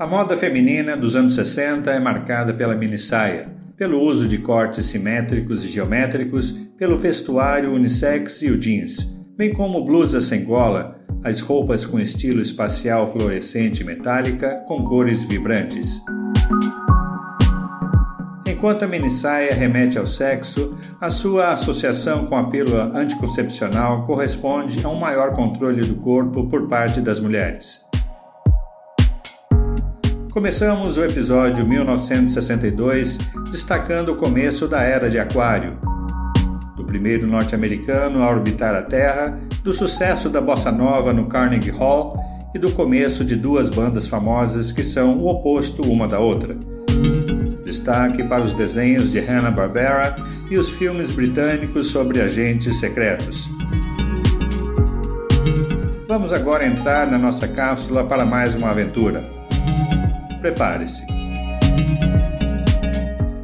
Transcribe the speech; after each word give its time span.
A 0.00 0.06
moda 0.06 0.34
feminina 0.34 0.96
dos 0.96 1.14
anos 1.14 1.34
60 1.34 1.90
é 1.90 2.00
marcada 2.00 2.54
pela 2.54 2.74
minissaia, 2.74 3.54
pelo 3.76 4.00
uso 4.00 4.26
de 4.26 4.38
cortes 4.38 4.86
simétricos 4.86 5.62
e 5.62 5.68
geométricos, 5.68 6.52
pelo 6.78 6.98
vestuário 6.98 7.70
unissex 7.70 8.40
e 8.40 8.50
o 8.50 8.56
jeans, 8.56 9.04
bem 9.36 9.52
como 9.52 9.84
blusas 9.84 10.24
sem 10.24 10.42
gola, 10.42 10.98
as 11.22 11.40
roupas 11.40 11.84
com 11.84 12.00
estilo 12.00 12.40
espacial 12.40 13.06
fluorescente 13.06 13.84
metálica 13.84 14.64
com 14.66 14.86
cores 14.86 15.22
vibrantes. 15.22 16.00
Enquanto 18.48 18.86
a 18.86 18.88
minissaia 18.88 19.52
remete 19.52 19.98
ao 19.98 20.06
sexo, 20.06 20.78
a 20.98 21.10
sua 21.10 21.52
associação 21.52 22.24
com 22.24 22.36
a 22.36 22.48
pílula 22.48 22.90
anticoncepcional 22.94 24.06
corresponde 24.06 24.82
a 24.82 24.88
um 24.88 24.98
maior 24.98 25.34
controle 25.34 25.82
do 25.82 25.96
corpo 25.96 26.48
por 26.48 26.68
parte 26.68 27.02
das 27.02 27.20
mulheres. 27.20 27.89
Começamos 30.30 30.96
o 30.96 31.04
episódio 31.04 31.66
1962 31.66 33.18
destacando 33.50 34.10
o 34.10 34.16
começo 34.16 34.68
da 34.68 34.80
Era 34.80 35.10
de 35.10 35.18
Aquário, 35.18 35.76
do 36.76 36.84
primeiro 36.84 37.26
norte-americano 37.26 38.22
a 38.22 38.30
orbitar 38.30 38.76
a 38.76 38.82
Terra, 38.82 39.36
do 39.64 39.72
sucesso 39.72 40.30
da 40.30 40.40
bossa 40.40 40.70
nova 40.70 41.12
no 41.12 41.26
Carnegie 41.26 41.72
Hall 41.72 42.16
e 42.54 42.60
do 42.60 42.70
começo 42.70 43.24
de 43.24 43.34
duas 43.34 43.68
bandas 43.68 44.06
famosas 44.06 44.70
que 44.70 44.84
são 44.84 45.18
o 45.18 45.26
oposto 45.26 45.82
uma 45.82 46.06
da 46.06 46.20
outra. 46.20 46.54
Destaque 47.64 48.22
para 48.22 48.44
os 48.44 48.54
desenhos 48.54 49.10
de 49.10 49.18
Hanna-Barbera 49.18 50.14
e 50.48 50.56
os 50.56 50.70
filmes 50.70 51.10
britânicos 51.10 51.88
sobre 51.88 52.20
agentes 52.20 52.78
secretos. 52.78 53.50
Vamos 56.06 56.32
agora 56.32 56.64
entrar 56.64 57.10
na 57.10 57.18
nossa 57.18 57.48
cápsula 57.48 58.04
para 58.04 58.24
mais 58.24 58.54
uma 58.54 58.68
aventura. 58.70 59.39
Prepare-se. 60.40 61.04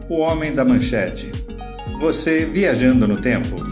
O 0.08 0.20
Homem 0.20 0.52
da 0.52 0.64
Manchete. 0.64 1.30
Você 2.00 2.47
viajando 2.47 3.06
no 3.06 3.16
tempo. 3.16 3.66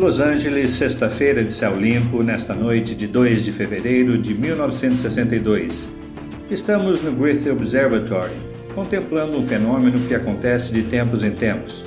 Los 0.00 0.18
Angeles, 0.18 0.70
sexta-feira 0.70 1.44
de 1.44 1.52
céu 1.52 1.78
limpo, 1.78 2.22
nesta 2.22 2.54
noite 2.54 2.94
de 2.94 3.06
2 3.06 3.44
de 3.44 3.52
fevereiro 3.52 4.16
de 4.16 4.32
1962. 4.32 5.94
Estamos 6.50 7.02
no 7.02 7.12
Griffith 7.12 7.50
Observatory, 7.50 8.32
contemplando 8.74 9.36
um 9.36 9.42
fenômeno 9.42 10.08
que 10.08 10.14
acontece 10.14 10.72
de 10.72 10.84
tempos 10.84 11.22
em 11.22 11.32
tempos: 11.32 11.84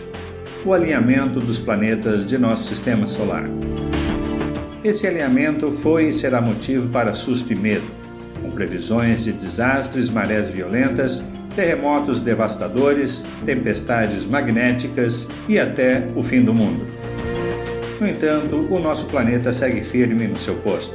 o 0.63 0.73
alinhamento 0.73 1.39
dos 1.39 1.57
planetas 1.57 2.23
de 2.27 2.37
nosso 2.37 2.65
sistema 2.65 3.07
solar. 3.07 3.45
Esse 4.83 5.07
alinhamento 5.07 5.71
foi 5.71 6.09
e 6.09 6.13
será 6.13 6.39
motivo 6.39 6.89
para 6.89 7.15
susto 7.15 7.51
e 7.51 7.55
medo, 7.55 7.87
com 8.43 8.51
previsões 8.51 9.23
de 9.23 9.31
desastres, 9.31 10.07
marés 10.07 10.49
violentas, 10.51 11.27
terremotos 11.55 12.19
devastadores, 12.19 13.25
tempestades 13.43 14.23
magnéticas 14.27 15.27
e 15.49 15.57
até 15.57 16.07
o 16.15 16.21
fim 16.21 16.43
do 16.43 16.53
mundo. 16.53 17.02
No 18.03 18.09
entanto, 18.09 18.67
o 18.69 18.79
nosso 18.79 19.05
planeta 19.05 19.53
segue 19.53 19.81
firme 19.81 20.27
no 20.27 20.37
seu 20.37 20.55
posto. 20.55 20.93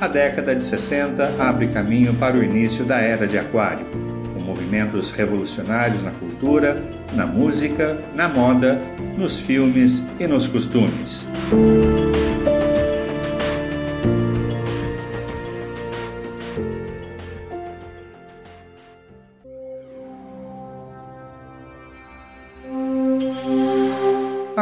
A 0.00 0.08
década 0.08 0.56
de 0.56 0.64
60 0.64 1.34
abre 1.38 1.68
caminho 1.68 2.14
para 2.14 2.34
o 2.34 2.42
início 2.42 2.82
da 2.82 2.98
Era 2.98 3.26
de 3.26 3.36
Aquário, 3.36 3.84
com 4.32 4.40
movimentos 4.40 5.10
revolucionários 5.10 6.02
na 6.02 6.10
cultura, 6.12 6.82
na 7.12 7.26
música, 7.26 7.98
na 8.14 8.26
moda, 8.26 8.80
nos 9.18 9.40
filmes 9.40 10.08
e 10.18 10.26
nos 10.26 10.46
costumes. 10.46 11.30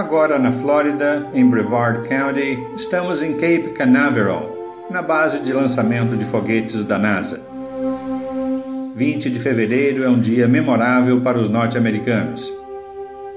Agora 0.00 0.38
na 0.38 0.50
Flórida, 0.50 1.26
em 1.34 1.46
Brevard 1.46 2.08
County, 2.08 2.58
estamos 2.74 3.22
em 3.22 3.34
Cape 3.34 3.74
Canaveral, 3.74 4.50
na 4.88 5.02
base 5.02 5.40
de 5.40 5.52
lançamento 5.52 6.16
de 6.16 6.24
foguetes 6.24 6.86
da 6.86 6.98
NASA. 6.98 7.38
20 8.96 9.28
de 9.28 9.38
fevereiro 9.38 10.02
é 10.02 10.08
um 10.08 10.18
dia 10.18 10.48
memorável 10.48 11.20
para 11.20 11.38
os 11.38 11.50
norte-americanos. 11.50 12.50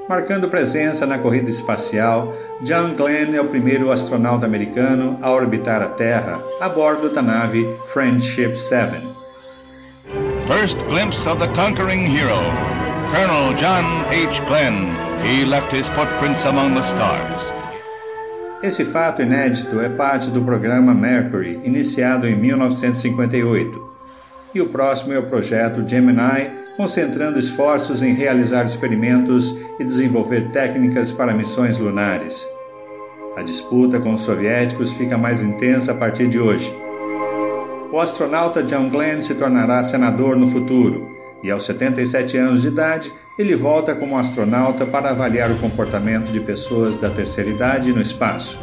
Marcando 0.07 0.47
presença 0.47 1.05
na 1.05 1.17
corrida 1.17 1.49
espacial, 1.49 2.33
John 2.61 2.95
Glenn 2.95 3.35
é 3.35 3.41
o 3.41 3.49
primeiro 3.49 3.91
astronauta 3.91 4.45
americano 4.45 5.17
a 5.21 5.29
orbitar 5.29 5.81
a 5.81 5.89
Terra 5.89 6.39
a 6.61 6.69
bordo 6.69 7.09
da 7.09 7.21
nave 7.21 7.67
Friendship 7.91 8.55
7. 8.55 9.01
First 10.47 10.77
glimpse 10.87 11.27
of 11.27 11.45
the 11.45 11.53
conquering 11.53 12.05
hero, 12.05 12.39
Colonel 13.11 13.53
John 13.57 13.83
H. 14.09 14.39
Glenn, 14.47 15.02
He 15.23 15.45
left 15.45 15.71
his 15.71 15.87
footprints 15.87 16.43
among 16.45 16.75
the 16.75 16.81
stars. 16.81 17.49
Esse 18.61 18.83
fato 18.83 19.21
inédito 19.21 19.79
é 19.79 19.87
parte 19.87 20.29
do 20.29 20.41
programa 20.41 20.93
Mercury, 20.93 21.61
iniciado 21.63 22.27
em 22.27 22.35
1958. 22.35 23.81
E 24.53 24.59
o 24.59 24.67
próximo 24.67 25.13
é 25.13 25.19
o 25.19 25.27
projeto 25.27 25.87
Gemini, 25.87 26.51
concentrando 26.75 27.39
esforços 27.39 28.03
em 28.03 28.13
realizar 28.13 28.65
experimentos 28.65 29.57
e 29.79 29.85
desenvolver 29.85 30.51
técnicas 30.51 31.09
para 31.13 31.33
missões 31.33 31.77
lunares. 31.77 32.45
A 33.37 33.41
disputa 33.41 34.01
com 34.01 34.13
os 34.15 34.21
soviéticos 34.21 34.91
fica 34.91 35.17
mais 35.17 35.41
intensa 35.41 35.93
a 35.93 35.95
partir 35.95 36.27
de 36.27 36.37
hoje. 36.37 36.69
O 37.93 37.99
astronauta 37.99 38.61
John 38.61 38.89
Glenn 38.89 39.21
se 39.21 39.35
tornará 39.35 39.81
senador 39.83 40.35
no 40.35 40.49
futuro 40.49 41.12
e 41.43 41.51
aos 41.51 41.65
77 41.65 42.37
anos 42.37 42.61
de 42.61 42.69
idade, 42.69 43.11
ele 43.37 43.55
volta 43.55 43.93
como 43.93 44.17
astronauta 44.17 44.85
para 44.85 45.09
avaliar 45.09 45.51
o 45.51 45.57
comportamento 45.57 46.31
de 46.31 46.39
pessoas 46.39 46.97
da 46.97 47.09
terceira 47.09 47.49
idade 47.49 47.91
no 47.91 48.01
espaço. 48.01 48.57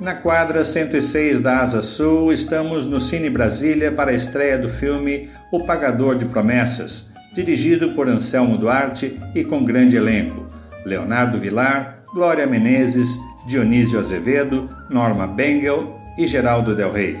Na 0.00 0.14
quadra 0.14 0.64
106 0.64 1.42
da 1.42 1.58
Asa 1.58 1.82
Sul, 1.82 2.32
estamos 2.32 2.86
no 2.86 2.98
Cine 2.98 3.28
Brasília 3.28 3.92
para 3.92 4.12
a 4.12 4.14
estreia 4.14 4.58
do 4.58 4.68
filme 4.68 5.28
O 5.52 5.66
Pagador 5.66 6.16
de 6.16 6.24
Promessas, 6.24 7.09
dirigido 7.32 7.90
por 7.90 8.08
Anselmo 8.08 8.56
Duarte 8.56 9.16
e 9.34 9.44
com 9.44 9.64
grande 9.64 9.96
elenco: 9.96 10.46
Leonardo 10.84 11.38
Vilar, 11.38 12.02
Glória 12.12 12.46
Menezes, 12.46 13.18
Dionísio 13.46 13.98
Azevedo, 13.98 14.68
Norma 14.88 15.26
Bengel 15.26 15.98
e 16.18 16.26
Geraldo 16.26 16.74
Del 16.74 16.92
Rey. 16.92 17.16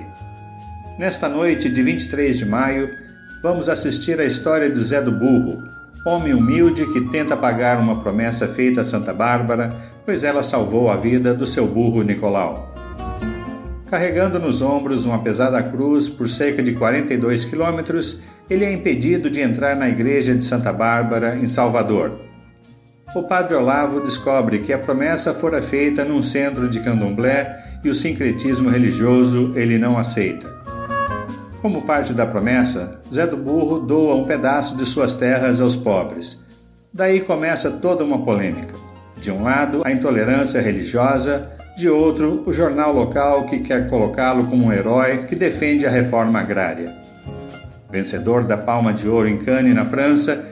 Nesta 0.98 1.28
noite 1.28 1.70
de 1.70 1.82
23 1.82 2.36
de 2.36 2.44
maio, 2.44 2.88
vamos 3.42 3.68
assistir 3.68 4.20
a 4.20 4.24
história 4.24 4.68
de 4.68 4.78
Zé 4.84 5.00
do 5.00 5.12
Burro, 5.12 5.62
homem 6.04 6.34
humilde 6.34 6.86
que 6.92 7.00
tenta 7.10 7.36
pagar 7.36 7.78
uma 7.78 8.02
promessa 8.02 8.48
feita 8.48 8.82
a 8.82 8.84
Santa 8.84 9.12
Bárbara, 9.12 9.70
pois 10.04 10.24
ela 10.24 10.42
salvou 10.42 10.90
a 10.90 10.96
vida 10.96 11.32
do 11.32 11.46
seu 11.46 11.66
burro 11.66 12.02
Nicolau. 12.02 12.74
Carregando 13.88 14.38
nos 14.38 14.62
ombros 14.62 15.04
uma 15.04 15.22
pesada 15.22 15.62
cruz 15.62 16.08
por 16.08 16.28
cerca 16.28 16.62
de 16.62 16.72
42 16.74 17.44
quilômetros, 17.44 18.22
ele 18.50 18.64
é 18.64 18.72
impedido 18.72 19.30
de 19.30 19.40
entrar 19.40 19.76
na 19.76 19.88
igreja 19.88 20.34
de 20.34 20.42
Santa 20.42 20.72
Bárbara, 20.72 21.36
em 21.36 21.46
Salvador. 21.46 22.18
O 23.14 23.22
padre 23.22 23.54
Olavo 23.54 24.00
descobre 24.00 24.58
que 24.58 24.72
a 24.72 24.78
promessa 24.78 25.32
fora 25.32 25.62
feita 25.62 26.04
num 26.04 26.20
centro 26.20 26.68
de 26.68 26.80
candomblé 26.80 27.78
e 27.84 27.88
o 27.88 27.94
sincretismo 27.94 28.68
religioso 28.68 29.52
ele 29.54 29.78
não 29.78 29.96
aceita. 29.96 30.48
Como 31.62 31.82
parte 31.82 32.12
da 32.12 32.26
promessa, 32.26 33.00
Zé 33.12 33.26
do 33.26 33.36
Burro 33.36 33.78
doa 33.78 34.16
um 34.16 34.24
pedaço 34.24 34.76
de 34.76 34.84
suas 34.84 35.14
terras 35.14 35.60
aos 35.60 35.76
pobres. 35.76 36.44
Daí 36.92 37.20
começa 37.20 37.70
toda 37.70 38.04
uma 38.04 38.24
polêmica. 38.24 38.74
De 39.16 39.30
um 39.30 39.42
lado, 39.42 39.82
a 39.84 39.92
intolerância 39.92 40.60
religiosa, 40.60 41.50
de 41.76 41.88
outro, 41.88 42.42
o 42.46 42.52
jornal 42.52 42.92
local 42.92 43.44
que 43.46 43.60
quer 43.60 43.88
colocá-lo 43.88 44.46
como 44.46 44.66
um 44.66 44.72
herói 44.72 45.24
que 45.28 45.36
defende 45.36 45.86
a 45.86 45.90
reforma 45.90 46.40
agrária. 46.40 47.09
Vencedor 47.90 48.44
da 48.44 48.56
Palma 48.56 48.92
de 48.92 49.08
Ouro 49.08 49.28
em 49.28 49.38
Cannes, 49.38 49.74
na 49.74 49.84
França, 49.84 50.44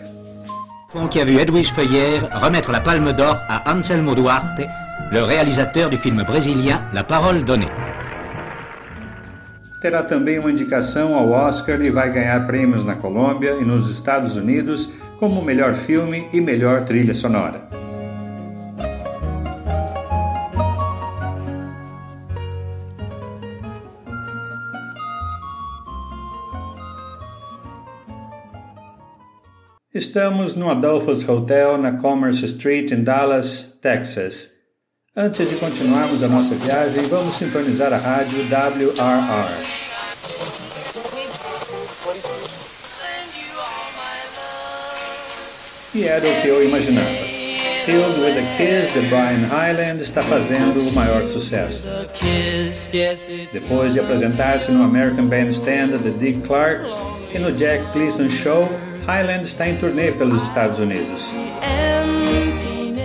qui 1.10 1.20
a 1.20 1.24
vu 1.24 1.38
Edwige 1.38 1.72
Feuillère 1.74 2.28
remettre 2.40 2.72
la 2.72 2.80
Palme 2.80 3.12
d'Or 3.12 3.36
à 3.48 3.72
Anselmo 3.72 4.14
Duarte, 4.14 4.66
le 5.12 5.22
réalisateur 5.22 5.90
du 5.90 5.98
film 5.98 6.22
brésilien 6.24 6.82
La 6.92 7.04
Parole 7.04 7.44
donnée. 7.44 7.70
terá 9.80 10.02
também 10.02 10.38
uma 10.38 10.50
indicação 10.50 11.14
ao 11.14 11.30
Oscar 11.30 11.80
e 11.80 11.90
vai 11.90 12.10
ganhar 12.10 12.46
prêmios 12.46 12.84
na 12.84 12.96
Colômbia 12.96 13.52
e 13.60 13.64
nos 13.64 13.88
Estados 13.88 14.36
Unidos 14.36 14.92
como 15.20 15.40
melhor 15.42 15.74
filme 15.74 16.26
e 16.32 16.40
melhor 16.40 16.84
trilha 16.84 17.14
sonora. 17.14 17.77
Estamos 29.98 30.54
no 30.54 30.70
Adolphus 30.70 31.28
Hotel 31.28 31.76
na 31.76 31.90
Commerce 31.90 32.44
Street 32.44 32.92
em 32.92 33.02
Dallas, 33.02 33.76
Texas. 33.82 34.52
Antes 35.16 35.50
de 35.50 35.56
continuarmos 35.56 36.22
a 36.22 36.28
nossa 36.28 36.54
viagem, 36.54 37.02
vamos 37.08 37.34
sintonizar 37.34 37.92
a 37.92 37.96
rádio 37.96 38.38
WRR. 38.44 39.66
E 45.96 46.04
era 46.04 46.28
o 46.28 46.42
que 46.42 46.46
eu 46.46 46.64
imaginava. 46.64 47.08
Sealed 47.84 48.20
with 48.20 48.38
a 48.38 48.56
Kiss 48.56 48.92
de 48.92 49.00
Brian 49.08 49.48
Hyland 49.50 50.00
está 50.00 50.22
fazendo 50.22 50.78
o 50.78 50.92
maior 50.94 51.26
sucesso. 51.26 51.84
Depois 53.52 53.94
de 53.94 53.98
apresentar-se 53.98 54.70
no 54.70 54.84
American 54.84 55.26
Bandstand 55.26 55.98
de 55.98 56.12
Dick 56.12 56.46
Clark 56.46 56.84
e 57.34 57.38
no 57.40 57.50
Jack 57.50 57.92
Gleason 57.92 58.30
Show, 58.30 58.68
Highland 59.08 59.48
está 59.48 59.66
em 59.66 59.76
turnê 59.76 60.12
pelos 60.12 60.42
Estados 60.42 60.78
Unidos. 60.78 61.32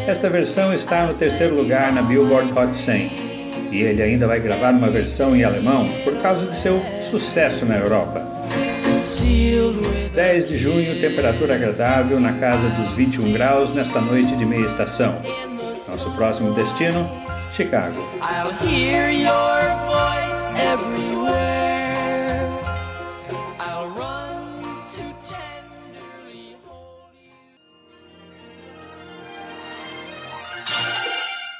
Esta 0.06 0.30
versão 0.30 0.74
está 0.74 1.06
no 1.06 1.14
terceiro 1.14 1.56
lugar 1.56 1.94
na 1.94 2.02
Billboard 2.02 2.52
Hot 2.52 2.76
100 2.76 3.70
e 3.72 3.82
ele 3.82 4.04
ainda 4.04 4.28
vai 4.28 4.42
gravar 4.42 4.74
uma 4.74 4.90
versão 4.90 5.34
em 5.34 5.46
alemão 5.46 5.88
por 6.04 6.18
causa 6.18 6.46
de 6.46 6.58
seu 6.58 6.84
sucesso 7.02 7.66
na 7.66 7.78
Europa. 7.78 8.22
10 10.14 10.46
de 10.46 10.58
junho, 10.58 11.00
temperatura 11.00 11.56
agradável 11.56 12.20
na 12.20 12.34
casa 12.34 12.68
dos 12.68 12.92
21 12.92 13.32
graus 13.32 13.74
nesta 13.74 14.02
noite 14.02 14.36
de 14.36 14.46
meia 14.46 14.66
estação. 14.66 15.22
Nosso 15.88 16.12
próximo 16.12 16.54
destino, 16.54 17.10
Chicago. 17.50 18.04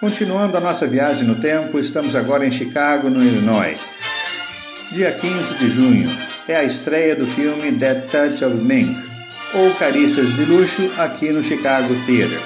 Continuando 0.04 0.58
a 0.58 0.60
nossa 0.60 0.86
viagem 0.86 1.26
no 1.26 1.36
tempo, 1.36 1.80
estamos 1.80 2.14
agora 2.14 2.46
em 2.46 2.52
Chicago, 2.52 3.10
no 3.10 3.24
Illinois. 3.24 3.80
Dia 4.92 5.14
15 5.14 5.54
de 5.54 5.70
junho 5.70 6.10
é 6.46 6.58
a 6.58 6.64
estreia 6.66 7.16
do 7.16 7.26
filme 7.26 7.72
That 7.80 8.08
Touch 8.12 8.44
of 8.44 8.56
Mink, 8.56 8.94
ou 9.54 9.74
Carícias 9.76 10.28
de 10.36 10.44
Luxo, 10.44 10.92
aqui 10.98 11.32
no 11.32 11.42
Chicago 11.42 11.88
Theatre. 12.06 12.38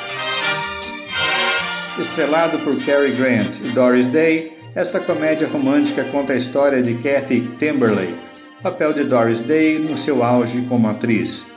Estrelado 2.00 2.60
por 2.60 2.78
Cary 2.86 3.14
Grant 3.14 3.58
e 3.66 3.70
Doris 3.70 4.06
Day, 4.06 4.56
esta 4.76 5.00
comédia 5.00 5.48
romântica 5.48 6.04
conta 6.04 6.34
a 6.34 6.38
história 6.38 6.80
de 6.84 6.94
Kathy 6.94 7.42
Timberlake, 7.58 8.14
papel 8.62 8.94
de 8.94 9.04
Doris 9.04 9.42
Day 9.42 9.80
no 9.80 9.98
seu 9.98 10.24
auge 10.24 10.62
como 10.70 10.88
atriz. 10.88 11.48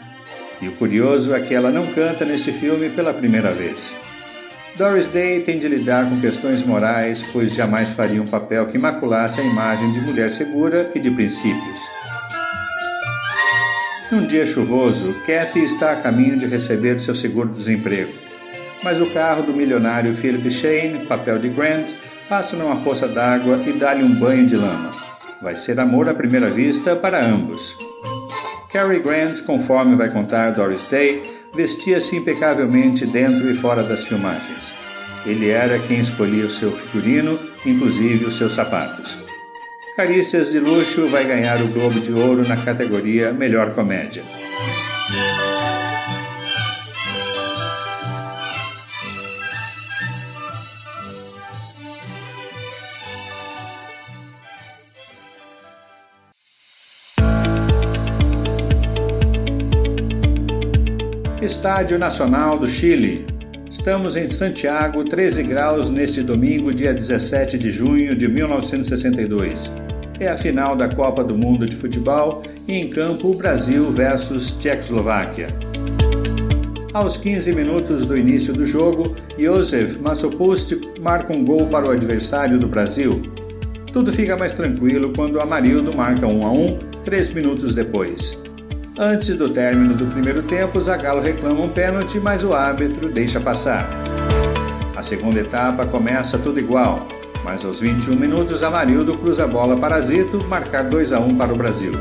E 0.63 0.67
o 0.69 0.73
curioso 0.73 1.35
é 1.35 1.41
que 1.41 1.55
ela 1.55 1.71
não 1.71 1.89
canta 1.89 2.25
neste 2.25 2.53
filme 2.53 2.89
pela 2.89 3.13
primeira 3.13 3.51
vez. 3.53 3.95
Doris 4.77 5.09
Day 5.09 5.41
tem 5.43 5.59
de 5.59 5.69
lidar 5.69 6.09
com 6.09 6.21
questões 6.21 6.63
morais, 6.63 7.23
pois 7.33 7.55
jamais 7.55 7.91
faria 7.91 8.23
um 8.23 8.27
papel 8.27 8.67
que 8.67 8.79
maculasse 8.79 9.41
a 9.41 9.45
imagem 9.45 9.93
de 9.93 10.01
mulher 10.01 10.31
segura 10.31 10.91
e 10.95 10.99
de 10.99 11.11
princípios. 11.11 11.81
Num 14.11 14.27
dia 14.27 14.45
chuvoso, 14.45 15.15
Kathy 15.27 15.65
está 15.65 15.93
a 15.93 15.97
caminho 15.97 16.37
de 16.37 16.47
receber 16.47 16.99
seu 16.99 17.15
seguro-desemprego. 17.15 18.13
Mas 18.83 19.01
o 19.01 19.07
carro 19.11 19.43
do 19.43 19.53
milionário 19.53 20.15
Philip 20.15 20.51
Shane, 20.51 21.07
papel 21.07 21.39
de 21.39 21.49
Grant, 21.49 21.93
passa 22.29 22.57
numa 22.57 22.77
poça 22.77 23.07
d'água 23.07 23.61
e 23.67 23.73
dá-lhe 23.73 24.03
um 24.03 24.15
banho 24.15 24.47
de 24.47 24.57
lama. 24.57 24.91
Vai 25.43 25.55
ser 25.57 25.79
amor 25.79 26.09
à 26.09 26.15
primeira 26.15 26.49
vista 26.49 26.97
para 26.97 27.25
ambos. 27.25 27.77
Cary 28.73 29.01
Grant, 29.01 29.43
conforme 29.43 29.97
vai 29.97 30.11
contar 30.11 30.53
Doris 30.53 30.85
Day, 30.87 31.40
vestia-se 31.55 32.17
impecavelmente 32.17 33.07
dentro 33.07 33.51
e 33.51 33.55
fora 33.55 33.83
das 33.83 34.05
filmagens. 34.05 34.73
Ele 35.27 35.51
era 35.51 35.79
quem 35.79 36.01
escolhia 36.01 36.47
o 36.47 36.51
seu 36.51 36.73
figurino, 36.73 37.39
inclusive 37.67 38.25
os 38.25 38.37
seus 38.37 38.55
sapatos. 38.55 39.19
Carícias 39.97 40.51
de 40.51 40.59
Luxo 40.59 41.07
vai 41.09 41.25
ganhar 41.25 41.61
o 41.61 41.69
Globo 41.69 42.01
de 42.01 42.13
Ouro 42.13 42.47
na 42.49 42.57
categoria 42.57 43.33
Melhor 43.33 43.75
Comédia. 43.75 44.23
Estádio 61.43 61.99
Nacional 61.99 62.59
do 62.59 62.69
Chile. 62.69 63.25
Estamos 63.71 64.15
em 64.15 64.29
Santiago, 64.29 65.03
13 65.03 65.43
graus, 65.43 65.89
neste 65.89 66.21
domingo, 66.23 66.75
dia 66.75 66.93
17 66.93 67.57
de 67.57 67.71
junho 67.71 68.15
de 68.15 68.29
1962. 68.29 69.73
É 70.19 70.29
a 70.29 70.37
final 70.37 70.77
da 70.77 70.87
Copa 70.95 71.25
do 71.25 71.35
Mundo 71.35 71.67
de 71.67 71.75
Futebol 71.75 72.43
e 72.69 72.75
em 72.75 72.91
campo 72.91 73.31
o 73.31 73.35
Brasil 73.35 73.91
versus 73.91 74.53
Tchecoslováquia. 74.53 75.47
Aos 76.93 77.17
15 77.17 77.55
minutos 77.55 78.05
do 78.05 78.19
início 78.19 78.53
do 78.53 78.67
jogo, 78.67 79.17
Josef 79.39 79.99
Massopust 79.99 80.79
marca 81.01 81.35
um 81.35 81.43
gol 81.43 81.69
para 81.69 81.89
o 81.89 81.91
adversário 81.91 82.59
do 82.59 82.69
Brasil. 82.69 83.23
Tudo 83.91 84.13
fica 84.13 84.37
mais 84.37 84.53
tranquilo 84.53 85.11
quando 85.17 85.41
Amarildo 85.41 85.97
marca 85.97 86.27
1 86.27 86.47
a 86.47 86.53
1 86.53 86.79
três 87.03 87.33
minutos 87.33 87.75
depois. 87.75 88.40
Antes 89.03 89.35
do 89.35 89.49
término 89.49 89.95
do 89.95 90.05
primeiro 90.13 90.43
tempo, 90.43 90.79
Zagallo 90.79 91.23
reclama 91.23 91.63
um 91.63 91.71
pênalti, 91.71 92.21
mas 92.21 92.45
o 92.45 92.53
árbitro 92.53 93.09
deixa 93.09 93.41
passar. 93.41 93.89
A 94.95 95.03
segunda 95.03 95.41
etapa 95.41 95.87
começa 95.87 96.39
tudo 96.39 96.61
igual, 96.61 97.09
mas 97.43 97.65
aos 97.65 97.81
21 97.81 98.15
minutos 98.15 98.63
Amarildo 98.63 99.17
cruza 99.17 99.45
a 99.45 99.49
bola 99.49 99.75
para 99.75 99.99
Zito, 100.03 100.45
marcar 100.49 100.85
2 100.85 101.15
a 101.15 101.19
1 101.19 101.35
para 101.39 101.51
o 101.51 101.57
Brasil. 101.57 101.93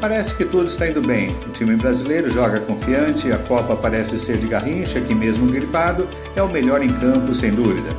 Parece 0.00 0.36
que 0.36 0.44
tudo 0.44 0.68
está 0.68 0.86
indo 0.86 1.02
bem. 1.02 1.30
O 1.48 1.50
time 1.50 1.74
brasileiro 1.74 2.30
joga 2.30 2.60
confiante, 2.60 3.32
a 3.32 3.38
Copa 3.38 3.74
parece 3.74 4.20
ser 4.20 4.36
de 4.36 4.46
Garrincha, 4.46 5.00
que 5.00 5.16
mesmo 5.16 5.50
gripado, 5.50 6.06
é 6.36 6.42
o 6.42 6.48
melhor 6.48 6.80
em 6.80 6.92
campo, 7.00 7.34
sem 7.34 7.52
dúvida. 7.52 7.90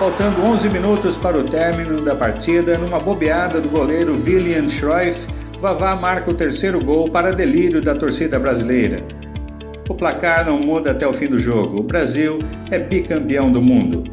Faltando 0.00 0.40
11 0.42 0.70
minutos 0.70 1.18
para 1.18 1.36
o 1.36 1.44
término 1.44 2.00
da 2.00 2.14
partida, 2.14 2.78
numa 2.78 2.98
bobeada 2.98 3.60
do 3.60 3.68
goleiro 3.68 4.14
William 4.14 4.66
Schroef, 4.66 5.26
Vavá 5.60 5.94
marca 5.94 6.30
o 6.30 6.34
terceiro 6.34 6.82
gol 6.82 7.10
para 7.10 7.34
delírio 7.34 7.82
da 7.82 7.94
torcida 7.94 8.38
brasileira. 8.38 9.04
O 9.90 9.94
placar 9.94 10.46
não 10.46 10.58
muda 10.58 10.92
até 10.92 11.06
o 11.06 11.12
fim 11.12 11.26
do 11.26 11.38
jogo. 11.38 11.80
O 11.80 11.82
Brasil 11.82 12.38
é 12.70 12.78
bicampeão 12.78 13.52
do 13.52 13.60
mundo. 13.60 14.04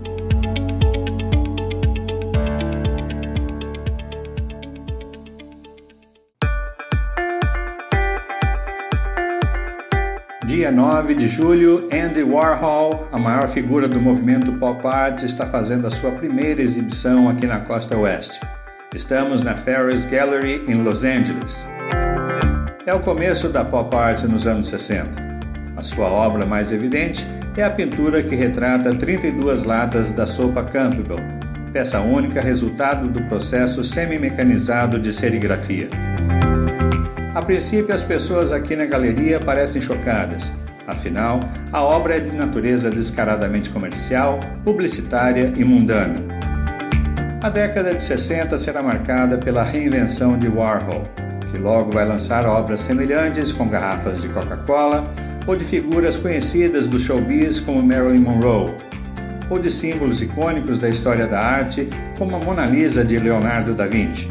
Dia 10.68 10.76
9 10.76 11.16
de 11.16 11.28
julho, 11.30 11.88
Andy 11.94 12.24
Warhol, 12.24 13.08
a 13.10 13.18
maior 13.18 13.48
figura 13.48 13.88
do 13.88 14.02
movimento 14.02 14.52
pop 14.52 14.86
art, 14.86 15.24
está 15.24 15.46
fazendo 15.46 15.88
a 15.88 15.90
sua 15.90 16.12
primeira 16.12 16.62
exibição 16.62 17.30
aqui 17.30 17.48
na 17.48 17.62
costa 17.62 17.98
oeste. 17.98 18.42
Estamos 18.94 19.44
na 19.44 19.56
Ferris 19.56 20.04
Gallery 20.04 20.66
em 20.68 20.84
Los 20.84 21.06
Angeles. 21.06 21.66
É 22.86 22.94
o 22.94 23.00
começo 23.00 23.48
da 23.48 23.64
pop 23.64 23.96
art 23.96 24.24
nos 24.24 24.46
anos 24.46 24.68
60. 24.68 25.40
A 25.78 25.82
sua 25.82 26.08
obra 26.08 26.46
mais 26.46 26.74
evidente 26.74 27.26
é 27.56 27.64
a 27.64 27.70
pintura 27.70 28.22
que 28.22 28.36
retrata 28.36 28.94
32 28.94 29.64
latas 29.64 30.12
da 30.12 30.28
sopa 30.28 30.66
Campbell, 30.66 31.22
peça 31.72 32.02
única 32.02 32.42
resultado 32.42 33.08
do 33.08 33.24
processo 33.30 33.86
semi-mecanizado 33.86 35.00
de 35.00 35.14
serigrafia. 35.14 35.88
A 37.38 37.42
princípio, 37.44 37.94
as 37.94 38.04
pessoas 38.04 38.52
aqui 38.52 38.76
na 38.76 38.88
galeria 38.88 39.40
parecem 39.40 39.80
chocadas. 39.80 40.52
Afinal, 40.88 41.40
a 41.72 41.84
obra 41.84 42.18
é 42.18 42.20
de 42.20 42.34
natureza 42.34 42.90
descaradamente 42.90 43.70
comercial, 43.70 44.40
publicitária 44.66 45.54
e 45.56 45.64
mundana. 45.64 46.16
A 47.44 47.48
década 47.52 47.94
de 47.94 48.02
60 48.02 48.58
será 48.58 48.82
marcada 48.82 49.38
pela 49.38 49.62
reinvenção 49.62 50.36
de 50.36 50.48
Warhol, 50.48 51.08
que 51.52 51.60
logo 51.60 51.92
vai 51.92 52.08
lançar 52.08 52.44
obras 52.48 52.80
semelhantes 52.80 53.52
com 53.52 53.68
garrafas 53.68 54.20
de 54.20 54.30
Coca-Cola 54.30 55.08
ou 55.46 55.56
de 55.56 55.64
figuras 55.64 56.18
conhecidas 56.18 56.88
do 56.88 57.00
showbiz 57.00 57.60
como 57.60 57.84
Marilyn 57.84 58.22
Monroe, 58.22 58.76
ou 59.48 59.60
de 59.60 59.72
símbolos 59.72 60.24
icônicos 60.24 60.80
da 60.80 60.90
história 60.90 61.28
da 61.28 61.40
arte, 61.40 61.88
como 62.18 62.36
a 62.36 62.40
Mona 62.40 62.66
Lisa 62.66 63.06
de 63.06 63.20
Leonardo 63.20 63.76
da 63.76 63.86
Vinci. 63.86 64.28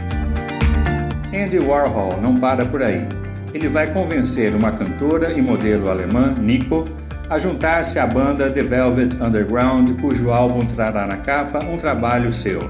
Andy 1.36 1.58
Warhol 1.58 2.20
não 2.20 2.34
para 2.34 2.64
por 2.64 2.82
aí. 2.82 3.06
Ele 3.52 3.68
vai 3.68 3.92
convencer 3.92 4.54
uma 4.54 4.72
cantora 4.72 5.32
e 5.32 5.42
modelo 5.42 5.90
alemã, 5.90 6.32
Nico, 6.40 6.84
a 7.28 7.38
juntar-se 7.38 7.98
à 7.98 8.06
banda 8.06 8.50
The 8.50 8.62
Velvet 8.62 9.16
Underground, 9.20 10.00
cujo 10.00 10.30
álbum 10.30 10.60
trará 10.60 11.06
na 11.06 11.18
capa 11.18 11.64
um 11.64 11.76
trabalho 11.76 12.32
seu, 12.32 12.60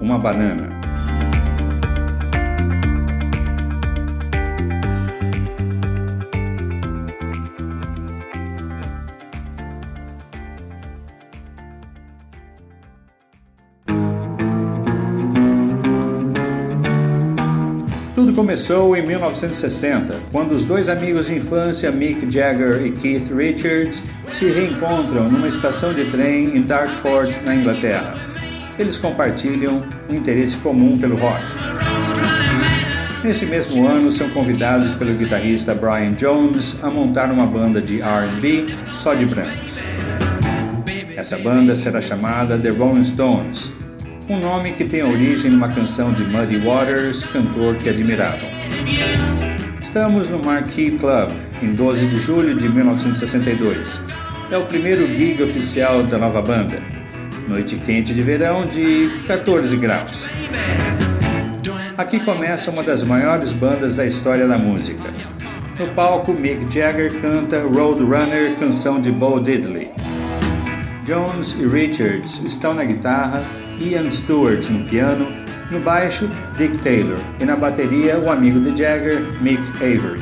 Uma 0.00 0.18
Banana. 0.18 0.77
Começou 18.48 18.96
em 18.96 19.06
1960, 19.06 20.20
quando 20.32 20.52
os 20.52 20.64
dois 20.64 20.88
amigos 20.88 21.26
de 21.26 21.34
infância, 21.34 21.92
Mick 21.92 22.32
Jagger 22.32 22.82
e 22.82 22.92
Keith 22.92 23.30
Richards, 23.30 24.02
se 24.32 24.46
reencontram 24.46 25.24
numa 25.24 25.48
estação 25.48 25.92
de 25.92 26.06
trem 26.06 26.56
em 26.56 26.62
Dartford, 26.62 27.42
na 27.44 27.54
Inglaterra. 27.54 28.14
Eles 28.78 28.96
compartilham 28.96 29.82
um 30.08 30.14
interesse 30.14 30.56
comum 30.56 30.96
pelo 30.96 31.18
rock. 31.18 31.42
Nesse 33.22 33.44
mesmo 33.44 33.86
ano, 33.86 34.10
são 34.10 34.30
convidados 34.30 34.94
pelo 34.94 35.12
guitarrista 35.12 35.74
Brian 35.74 36.12
Jones 36.12 36.82
a 36.82 36.88
montar 36.88 37.30
uma 37.30 37.44
banda 37.46 37.82
de 37.82 38.00
R&B 38.00 38.64
só 38.94 39.12
de 39.12 39.26
brancos. 39.26 39.76
Essa 41.14 41.36
banda 41.36 41.74
será 41.74 42.00
chamada 42.00 42.56
The 42.56 42.70
Rolling 42.70 43.04
Stones 43.04 43.70
um 44.28 44.38
nome 44.38 44.72
que 44.72 44.84
tem 44.84 45.02
origem 45.02 45.50
numa 45.50 45.68
canção 45.68 46.12
de 46.12 46.22
Muddy 46.24 46.58
Waters, 46.58 47.24
cantor 47.24 47.76
que 47.76 47.88
admiravam. 47.88 48.48
Estamos 49.80 50.28
no 50.28 50.38
Marquee 50.38 50.90
Club, 50.98 51.30
em 51.62 51.72
12 51.72 52.06
de 52.06 52.20
julho 52.20 52.54
de 52.54 52.68
1962. 52.68 54.00
É 54.50 54.58
o 54.58 54.66
primeiro 54.66 55.06
gig 55.06 55.42
oficial 55.42 56.02
da 56.02 56.18
nova 56.18 56.42
banda. 56.42 56.78
Noite 57.48 57.76
quente 57.76 58.12
de 58.12 58.22
verão 58.22 58.66
de 58.66 59.08
14 59.26 59.74
graus. 59.78 60.26
Aqui 61.96 62.20
começa 62.20 62.70
uma 62.70 62.82
das 62.82 63.02
maiores 63.02 63.50
bandas 63.50 63.96
da 63.96 64.04
história 64.04 64.46
da 64.46 64.58
música. 64.58 65.10
No 65.78 65.86
palco, 65.88 66.34
Mick 66.34 66.70
Jagger 66.70 67.18
canta 67.22 67.62
Roadrunner, 67.62 68.56
canção 68.56 69.00
de 69.00 69.10
Bo 69.10 69.40
Diddley. 69.40 69.90
Jones 71.04 71.56
e 71.58 71.66
Richards 71.66 72.44
estão 72.44 72.74
na 72.74 72.84
guitarra 72.84 73.42
Ian 73.80 74.10
Stewart 74.10 74.68
no 74.70 74.84
piano, 74.84 75.26
no 75.70 75.78
baixo, 75.80 76.28
Dick 76.56 76.78
Taylor 76.78 77.18
e 77.40 77.44
na 77.44 77.54
bateria, 77.54 78.18
o 78.18 78.30
amigo 78.30 78.60
de 78.60 78.76
Jagger, 78.76 79.22
Mick 79.40 79.62
Avery. 79.76 80.20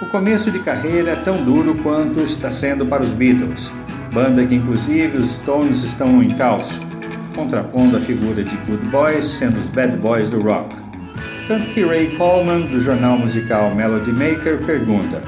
O 0.00 0.06
começo 0.06 0.50
de 0.50 0.58
carreira 0.58 1.12
é 1.12 1.16
tão 1.16 1.42
duro 1.44 1.74
quanto 1.76 2.20
está 2.20 2.50
sendo 2.50 2.84
para 2.84 3.02
os 3.02 3.12
Beatles, 3.12 3.72
banda 4.12 4.44
que 4.44 4.56
inclusive 4.56 5.16
os 5.16 5.36
Stones 5.36 5.82
estão 5.84 6.22
em 6.22 6.26
encalço, 6.26 6.80
contrapondo 7.34 7.96
a 7.96 8.00
figura 8.00 8.42
de 8.42 8.56
Good 8.66 8.88
Boys 8.88 9.24
sendo 9.24 9.58
os 9.58 9.68
Bad 9.68 9.96
Boys 9.96 10.28
do 10.28 10.40
rock. 10.40 10.74
Tanto 11.46 11.66
que 11.72 11.84
Ray 11.84 12.14
Coleman, 12.16 12.66
do 12.66 12.80
jornal 12.80 13.18
musical 13.18 13.74
Melody 13.74 14.12
Maker, 14.12 14.58
pergunta: 14.64 15.22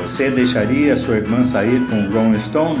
Você 0.00 0.30
deixaria 0.30 0.96
sua 0.96 1.16
irmã 1.16 1.44
sair 1.44 1.80
com 1.88 2.08
Rolling 2.10 2.40
Stone? 2.40 2.78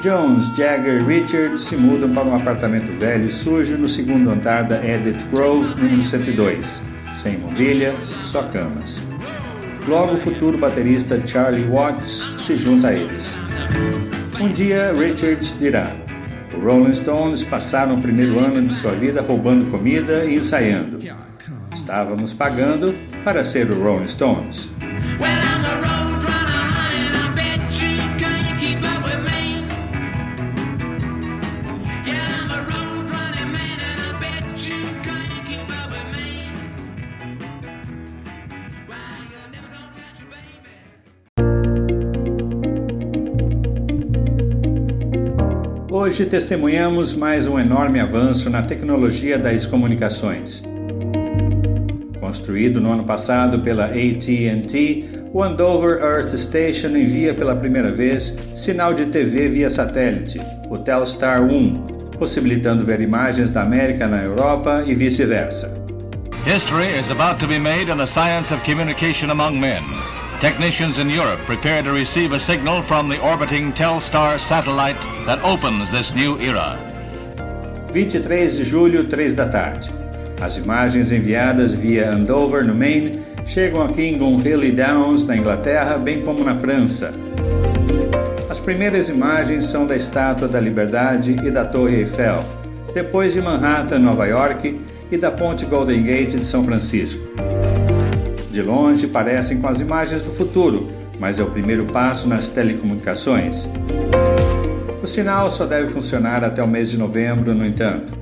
Jones, 0.00 0.48
Jagger 0.56 1.02
e 1.02 1.04
Richards 1.04 1.60
se 1.60 1.76
mudam 1.76 2.08
para 2.14 2.24
um 2.24 2.34
apartamento 2.34 2.90
velho 2.98 3.28
e 3.28 3.32
sujo 3.32 3.76
no 3.76 3.88
segundo 3.88 4.30
andar 4.30 4.64
da 4.64 4.76
Edith 4.82 5.26
Grove, 5.30 5.78
número 5.78 6.02
102, 6.02 6.82
sem 7.14 7.38
mobília, 7.38 7.94
só 8.24 8.42
camas. 8.44 9.02
Logo, 9.86 10.14
o 10.14 10.16
futuro 10.16 10.56
baterista 10.56 11.20
Charlie 11.26 11.64
Watts 11.64 12.32
se 12.40 12.54
junta 12.54 12.88
a 12.88 12.94
eles. 12.94 13.36
Um 14.40 14.50
dia, 14.52 14.92
Richards 14.94 15.58
dirá: 15.58 15.92
Os 16.56 16.62
Rolling 16.62 16.94
Stones 16.94 17.42
passaram 17.44 17.96
o 17.96 18.00
primeiro 18.00 18.38
ano 18.38 18.62
de 18.62 18.72
sua 18.72 18.92
vida 18.92 19.20
roubando 19.20 19.70
comida 19.70 20.24
e 20.24 20.36
ensaiando. 20.36 20.98
Estávamos 21.74 22.32
pagando 22.32 22.94
para 23.22 23.44
ser 23.44 23.70
o 23.70 23.82
Rolling 23.82 24.08
Stones. 24.08 24.70
Hoje 46.20 46.28
testemunhamos 46.28 47.14
mais 47.14 47.46
um 47.46 47.58
enorme 47.58 47.98
avanço 47.98 48.50
na 48.50 48.60
tecnologia 48.60 49.38
das 49.38 49.64
comunicações. 49.64 50.62
Construído 52.20 52.78
no 52.78 52.92
ano 52.92 53.04
passado 53.04 53.60
pela 53.60 53.86
AT&T, 53.86 55.08
o 55.32 55.42
Andover 55.42 55.98
Earth 56.02 56.36
Station 56.36 56.88
envia 56.88 57.32
pela 57.32 57.56
primeira 57.56 57.90
vez 57.90 58.38
sinal 58.54 58.92
de 58.92 59.06
TV 59.06 59.48
via 59.48 59.70
satélite, 59.70 60.38
o 60.68 60.76
Telstar 60.76 61.42
1, 61.42 62.10
possibilitando 62.18 62.84
ver 62.84 63.00
imagens 63.00 63.50
da 63.50 63.62
América 63.62 64.06
na 64.06 64.22
Europa 64.22 64.84
e 64.86 64.94
vice-versa. 64.94 65.72
History 66.44 67.00
is 67.00 67.08
about 67.08 67.40
to 67.40 67.46
be 67.46 67.58
made 67.58 67.90
in 67.90 67.96
the 67.96 68.06
science 68.06 68.52
of 68.52 68.62
communication 68.66 69.30
among 69.30 69.58
men. 69.58 69.82
Technicians 70.40 70.96
in 70.96 71.10
Europe 71.10 71.38
prepare 71.40 71.82
to 71.82 71.92
receive 71.92 72.32
a 72.32 72.40
signal 72.40 72.80
from 72.82 73.10
the 73.10 73.20
orbiting 73.20 73.74
Telstar 73.74 74.40
satellite 74.40 74.96
that 75.26 75.38
opens 75.44 75.90
this 75.90 76.14
new 76.14 76.38
era. 76.40 76.78
23 77.92 78.56
de 78.56 78.64
julho, 78.64 79.06
3 79.06 79.34
da 79.34 79.46
tarde. 79.46 79.90
As 80.40 80.56
imagens 80.56 81.12
enviadas 81.12 81.74
via 81.74 82.10
Andover, 82.10 82.64
no 82.64 82.74
Maine, 82.74 83.22
chegam 83.44 83.84
aqui 83.84 84.04
em 84.04 84.16
Gunhill 84.16 84.74
Downs, 84.74 85.24
na 85.26 85.36
Inglaterra, 85.36 85.98
bem 85.98 86.22
como 86.22 86.42
na 86.42 86.56
França. 86.56 87.12
As 88.48 88.58
primeiras 88.58 89.10
imagens 89.10 89.66
são 89.66 89.86
da 89.86 89.94
Estátua 89.94 90.48
da 90.48 90.58
Liberdade 90.58 91.36
e 91.44 91.50
da 91.50 91.66
Torre 91.66 91.96
Eiffel, 91.96 92.42
depois 92.94 93.34
de 93.34 93.42
Manhattan, 93.42 93.98
Nova 93.98 94.26
York, 94.26 94.80
e 95.10 95.18
da 95.18 95.30
Ponte 95.30 95.66
Golden 95.66 96.02
Gate 96.02 96.36
de 96.36 96.46
São 96.46 96.64
Francisco. 96.64 97.20
De 98.50 98.62
longe 98.62 99.06
parecem 99.06 99.60
com 99.60 99.68
as 99.68 99.80
imagens 99.80 100.22
do 100.22 100.30
futuro, 100.30 100.88
mas 101.18 101.38
é 101.38 101.42
o 101.42 101.50
primeiro 101.50 101.84
passo 101.86 102.28
nas 102.28 102.48
telecomunicações. 102.48 103.68
O 105.02 105.06
sinal 105.06 105.48
só 105.48 105.66
deve 105.66 105.88
funcionar 105.88 106.44
até 106.44 106.62
o 106.62 106.68
mês 106.68 106.90
de 106.90 106.98
novembro, 106.98 107.54
no 107.54 107.64
entanto. 107.64 108.18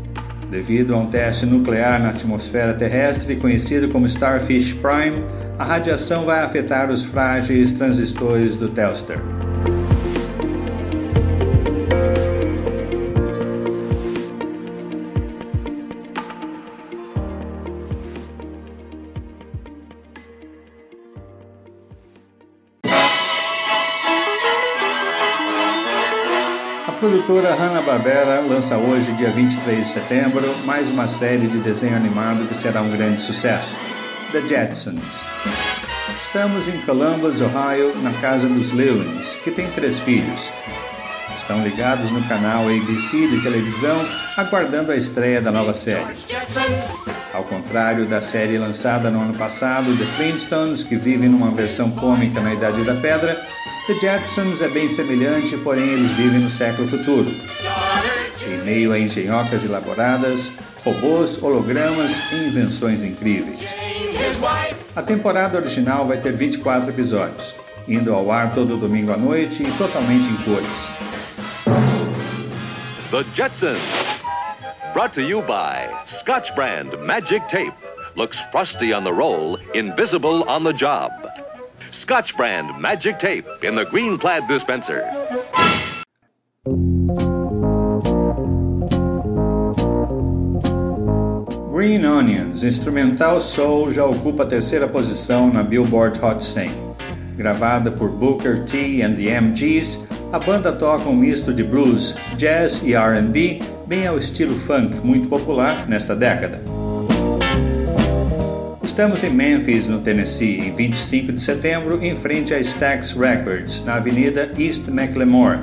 Devido 0.51 0.95
a 0.95 0.99
um 0.99 1.07
teste 1.07 1.45
nuclear 1.45 2.01
na 2.01 2.11
atmosfera 2.11 2.75
terrestre 2.75 3.37
conhecido 3.37 3.89
como 3.89 4.07
Starfish 4.07 4.75
Prime, 4.75 5.25
a 5.59 5.65
radiação 5.65 6.25
vai 6.25 6.43
afetar 6.43 6.91
os 6.91 7.03
frágeis 7.03 7.73
transistores 7.73 8.57
do 8.57 8.69
Telstar. 8.69 9.19
Hanna-Barbera 27.89 28.41
lança 28.41 28.77
hoje, 28.77 29.13
dia 29.13 29.31
23 29.31 29.87
de 29.87 29.91
setembro, 29.91 30.43
mais 30.67 30.91
uma 30.91 31.09
série 31.09 31.47
de 31.47 31.59
desenho 31.59 31.97
animado 31.97 32.47
que 32.47 32.55
será 32.55 32.83
um 32.83 32.91
grande 32.91 33.19
sucesso, 33.23 33.79
The 34.31 34.43
Jetsons. 34.43 35.23
Estamos 36.21 36.69
em 36.69 36.79
Columbus, 36.83 37.41
Ohio, 37.41 37.97
na 38.03 38.13
casa 38.21 38.47
dos 38.47 38.73
Lewins, 38.73 39.33
que 39.43 39.51
tem 39.51 39.71
três 39.71 39.99
filhos. 40.01 40.53
Estão 41.39 41.63
ligados 41.63 42.11
no 42.11 42.23
canal 42.29 42.69
ABC 42.69 43.27
de 43.27 43.41
televisão, 43.41 44.05
aguardando 44.37 44.93
a 44.93 44.97
estreia 44.97 45.41
da 45.41 45.51
nova 45.51 45.73
série. 45.73 46.15
Ao 47.33 47.43
contrário 47.45 48.05
da 48.05 48.21
série 48.21 48.59
lançada 48.59 49.11
no 49.11 49.23
ano 49.23 49.33
passado, 49.33 49.97
The 49.97 50.05
Flintstones, 50.17 50.83
que 50.83 50.97
vive 50.97 51.27
numa 51.27 51.51
versão 51.53 51.91
cômica 51.93 52.39
na 52.41 52.53
Idade 52.53 52.85
da 52.85 52.95
Pedra, 52.97 53.41
The 53.89 53.95
Jetsons 53.95 54.61
é 54.61 54.69
bem 54.69 54.89
semelhante, 54.89 55.57
porém 55.57 55.89
eles 55.89 56.11
vivem 56.11 56.41
no 56.41 56.51
século 56.51 56.87
futuro. 56.87 57.35
Em 58.47 58.59
meio 58.59 58.93
a 58.93 58.99
engenhocas 58.99 59.65
elaboradas, 59.65 60.53
robôs, 60.85 61.43
hologramas 61.43 62.13
e 62.31 62.49
invenções 62.49 63.03
incríveis. 63.03 63.75
A 64.95 65.03
temporada 65.03 65.59
original 65.59 66.07
vai 66.07 66.19
ter 66.19 66.33
24 66.33 66.91
episódios. 66.91 67.55
indo 67.89 68.13
ao 68.13 68.31
ar 68.31 68.55
todo 68.55 68.77
domingo 68.77 69.13
à 69.13 69.17
noite 69.17 69.63
e 69.63 69.73
totalmente 69.79 70.29
em 70.29 70.37
cores. 70.45 70.91
The 73.11 73.25
Jetsons. 73.35 73.79
Brought 74.93 75.15
to 75.15 75.23
you 75.23 75.41
by 75.43 75.89
Scotch 76.07 76.55
Brand 76.55 76.93
Magic 77.03 77.49
Tape. 77.49 77.75
Looks 78.17 78.41
frosty 78.53 78.93
on 78.93 79.05
the 79.05 79.13
roll, 79.13 79.59
invisible 79.75 80.45
on 80.49 80.65
the 80.65 80.73
job. 80.73 81.13
Scotch 81.99 82.37
Brand 82.37 82.81
Magic 82.81 83.19
Tape 83.19 83.45
in 83.65 83.75
the 83.75 83.85
green 83.85 84.19
plaid 84.19 84.47
dispenser. 84.47 85.03
Green 91.73 92.05
Onions, 92.05 92.63
instrumental 92.63 93.41
soul, 93.41 93.91
já 93.91 94.05
ocupa 94.05 94.45
a 94.45 94.47
terceira 94.47 94.87
posição 94.87 95.53
na 95.53 95.65
Billboard 95.65 96.21
Hot 96.25 96.43
100. 96.43 96.71
Gravada 97.37 97.91
por 97.91 98.11
Booker 98.11 98.65
T 98.65 99.03
and 99.03 99.17
the 99.17 99.29
MGs, 99.41 100.07
a 100.33 100.39
banda 100.39 100.73
toca 100.73 101.09
um 101.09 101.17
misto 101.17 101.53
de 101.53 101.65
blues, 101.65 102.17
jazz 102.37 102.81
e 102.85 102.95
R&B, 102.95 103.61
bem 103.87 104.07
ao 104.07 104.19
estilo 104.19 104.55
funk 104.55 104.99
muito 105.05 105.29
popular 105.29 105.89
nesta 105.89 106.15
década. 106.15 106.78
Estamos 108.89 109.23
em 109.23 109.29
Memphis, 109.29 109.87
no 109.87 110.01
Tennessee, 110.01 110.61
em 110.61 110.73
25 110.73 111.33
de 111.33 111.43
setembro, 111.43 112.03
em 112.03 112.17
frente 112.17 112.55
a 112.55 112.59
Stax 112.59 113.13
Records, 113.13 113.85
na 113.85 113.97
Avenida 113.97 114.51
East 114.59 114.89
McLemore, 114.89 115.59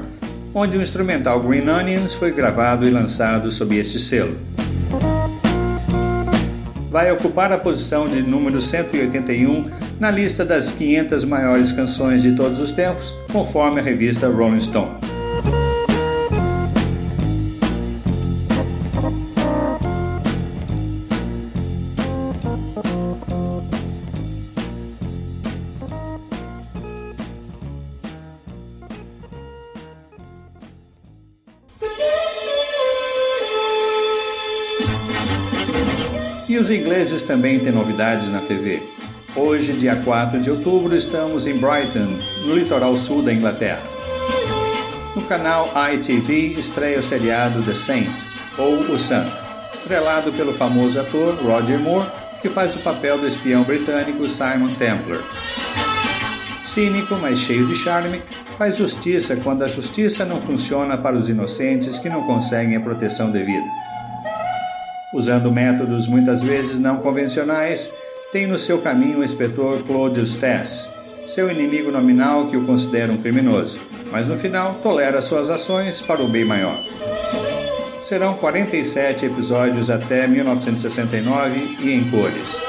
onde 0.54 0.78
o 0.78 0.82
instrumental 0.82 1.42
Green 1.42 1.68
Onions 1.68 2.14
foi 2.14 2.32
gravado 2.32 2.88
e 2.88 2.92
lançado 2.92 3.50
sob 3.50 3.76
este 3.78 4.00
selo 4.00 4.38
vai 6.92 7.12
ocupar 7.12 7.52
a 7.52 7.58
posição 7.58 8.08
de 8.08 8.22
número 8.22 8.62
181 8.62 9.70
na 10.00 10.10
lista 10.10 10.46
das 10.46 10.72
500 10.72 11.26
maiores 11.26 11.74
canções 11.74 12.22
de 12.22 12.32
todos 12.32 12.62
os 12.62 12.72
tempos, 12.72 13.14
conforme 13.34 13.82
a 13.82 13.84
revista 13.84 14.30
Rolling 14.30 14.62
Stone. 14.62 15.15
E 36.56 36.58
os 36.58 36.70
ingleses 36.70 37.22
também 37.22 37.60
têm 37.60 37.74
novidades 37.74 38.32
na 38.32 38.40
TV. 38.40 38.82
Hoje, 39.36 39.74
dia 39.74 39.98
4 39.98 40.40
de 40.40 40.50
outubro, 40.50 40.96
estamos 40.96 41.46
em 41.46 41.58
Brighton, 41.58 42.08
no 42.46 42.56
litoral 42.56 42.96
sul 42.96 43.22
da 43.22 43.34
Inglaterra. 43.34 43.84
No 45.14 45.22
canal 45.24 45.70
ITV 45.94 46.58
estreia 46.58 47.00
o 47.00 47.04
seriado 47.04 47.62
The 47.62 47.74
Saint, 47.74 48.08
ou 48.58 48.74
O 48.90 48.98
Santo, 48.98 49.36
estrelado 49.74 50.32
pelo 50.32 50.54
famoso 50.54 50.98
ator 50.98 51.36
Roger 51.44 51.78
Moore, 51.78 52.08
que 52.42 52.48
faz 52.48 52.74
o 52.74 52.80
papel 52.80 53.18
do 53.18 53.28
espião 53.28 53.64
britânico 53.64 54.26
Simon 54.30 54.76
Templar. 54.76 55.20
Cínico, 56.66 57.16
mas 57.22 57.38
cheio 57.38 57.68
de 57.68 57.76
charme, 57.76 58.22
faz 58.58 58.78
justiça 58.78 59.36
quando 59.36 59.66
a 59.66 59.68
justiça 59.68 60.24
não 60.24 60.40
funciona 60.40 60.98
para 60.98 61.18
os 61.18 61.28
inocentes 61.28 62.00
que 62.00 62.08
não 62.08 62.24
conseguem 62.24 62.78
a 62.78 62.80
proteção 62.80 63.30
devida 63.30 63.85
usando 65.16 65.50
métodos 65.50 66.08
muitas 66.08 66.44
vezes 66.44 66.78
não 66.78 66.98
convencionais, 66.98 67.92
tem 68.34 68.46
no 68.46 68.58
seu 68.58 68.80
caminho 68.80 69.20
o 69.20 69.24
inspetor 69.24 69.82
Claudius 69.84 70.36
Tess, 70.36 70.90
seu 71.26 71.50
inimigo 71.50 71.90
nominal 71.90 72.48
que 72.48 72.58
o 72.58 72.66
considera 72.66 73.12
um 73.12 73.18
criminoso, 73.18 73.80
mas 74.12 74.28
no 74.28 74.38
final 74.38 74.76
tolera 74.84 75.22
suas 75.22 75.50
ações 75.50 76.02
para 76.02 76.22
o 76.22 76.28
bem 76.28 76.44
maior. 76.44 76.78
Serão 78.04 78.34
47 78.36 79.26
episódios 79.26 79.90
até 79.90 80.28
1969 80.28 81.78
e 81.82 81.92
em 81.92 82.04
cores. 82.12 82.60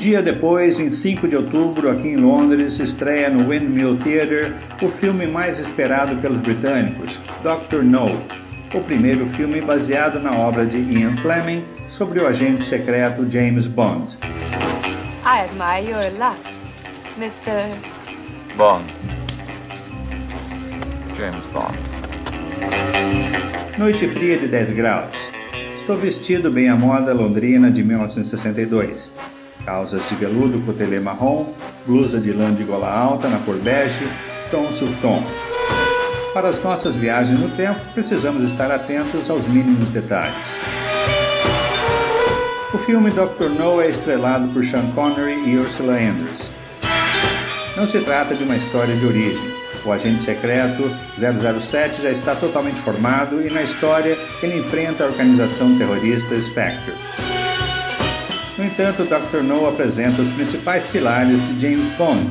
Dia 0.00 0.22
depois, 0.22 0.80
em 0.80 0.88
5 0.88 1.28
de 1.28 1.36
outubro, 1.36 1.90
aqui 1.90 2.08
em 2.08 2.16
Londres, 2.16 2.80
estreia 2.80 3.28
no 3.28 3.50
Windmill 3.50 3.98
Theatre 3.98 4.54
o 4.80 4.88
filme 4.88 5.26
mais 5.26 5.58
esperado 5.58 6.16
pelos 6.22 6.40
britânicos, 6.40 7.20
Dr. 7.42 7.82
No, 7.84 8.06
o 8.72 8.80
primeiro 8.82 9.26
filme 9.26 9.60
baseado 9.60 10.18
na 10.18 10.32
obra 10.38 10.64
de 10.64 10.78
Ian 10.78 11.14
Fleming 11.16 11.62
sobre 11.86 12.18
o 12.18 12.26
agente 12.26 12.64
secreto 12.64 13.30
James 13.30 13.66
Bond. 13.66 14.16
I 15.22 15.42
admire 15.44 15.86
your 15.86 16.10
luck, 16.18 16.40
Mr. 17.18 17.68
Bond. 18.56 18.86
James 21.14 21.44
Bond. 21.52 21.78
Noite 23.76 24.08
fria 24.08 24.38
de 24.38 24.48
10 24.48 24.70
graus. 24.70 25.30
Estou 25.76 25.98
vestido 25.98 26.50
bem 26.50 26.70
à 26.70 26.74
moda 26.74 27.12
londrina 27.12 27.70
de 27.70 27.82
1962 27.82 29.12
calças 29.64 30.08
de 30.08 30.14
veludo 30.14 30.60
cotelê 30.60 31.00
marrom, 31.00 31.46
blusa 31.86 32.18
de 32.18 32.32
lã 32.32 32.52
de 32.52 32.64
gola 32.64 32.90
alta 32.90 33.28
na 33.28 33.38
cor 33.38 33.56
bege, 33.56 34.06
tom 34.50 34.70
sur 34.72 34.88
tom. 35.00 35.22
Para 36.32 36.48
as 36.48 36.62
nossas 36.62 36.94
viagens 36.94 37.38
no 37.38 37.48
tempo, 37.50 37.80
precisamos 37.92 38.44
estar 38.44 38.70
atentos 38.70 39.28
aos 39.28 39.46
mínimos 39.48 39.88
detalhes. 39.88 40.56
O 42.72 42.78
filme 42.78 43.10
Dr. 43.10 43.48
No 43.58 43.80
é 43.80 43.88
estrelado 43.88 44.46
por 44.52 44.64
Sean 44.64 44.86
Connery 44.94 45.50
e 45.50 45.58
Ursula 45.58 45.94
Andrews. 45.94 46.52
Não 47.76 47.84
se 47.86 47.98
trata 48.00 48.34
de 48.34 48.44
uma 48.44 48.56
história 48.56 48.94
de 48.94 49.04
origem. 49.04 49.60
O 49.84 49.90
agente 49.90 50.22
secreto 50.22 50.88
007 51.18 52.02
já 52.02 52.10
está 52.10 52.34
totalmente 52.36 52.78
formado 52.78 53.40
e 53.44 53.50
na 53.50 53.62
história 53.62 54.16
ele 54.42 54.58
enfrenta 54.58 55.02
a 55.02 55.06
organização 55.06 55.76
terrorista 55.78 56.38
Spectre. 56.40 56.94
No 58.60 58.66
entanto, 58.66 59.04
Dr. 59.04 59.42
No 59.42 59.66
apresenta 59.66 60.20
os 60.20 60.28
principais 60.28 60.84
pilares 60.84 61.40
de 61.48 61.58
James 61.62 61.90
Bond, 61.96 62.26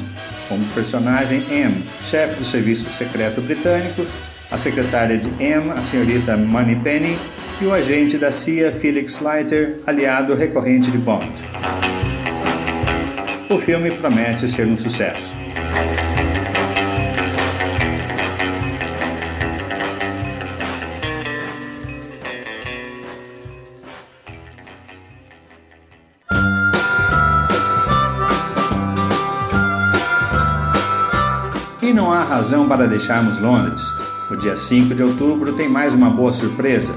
como 0.48 0.64
personagem 0.76 1.44
M, 1.50 1.84
chefe 2.04 2.36
do 2.36 2.46
serviço 2.46 2.88
secreto 2.92 3.42
britânico, 3.42 4.06
a 4.52 4.56
secretária 4.56 5.18
de 5.18 5.28
M, 5.44 5.72
a 5.72 5.78
senhorita 5.78 6.38
Moneypenny, 6.38 7.18
e 7.60 7.66
o 7.66 7.74
agente 7.74 8.16
da 8.20 8.32
CIA 8.32 8.70
Felix 8.70 9.20
Leiter, 9.20 9.78
aliado 9.88 10.36
recorrente 10.36 10.92
de 10.92 11.00
Bond. 11.00 11.32
O 13.50 13.58
filme 13.58 13.90
promete 13.90 14.48
ser 14.48 14.68
um 14.68 14.78
sucesso. 14.78 15.34
Há 32.20 32.24
razão 32.24 32.68
para 32.68 32.86
deixarmos 32.86 33.40
Londres. 33.40 33.82
O 34.30 34.36
dia 34.36 34.56
5 34.56 34.94
de 34.94 35.02
outubro 35.02 35.54
tem 35.54 35.70
mais 35.70 35.94
uma 35.94 36.10
boa 36.10 36.32
surpresa. 36.32 36.94